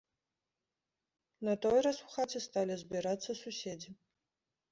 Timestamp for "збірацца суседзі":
2.85-3.91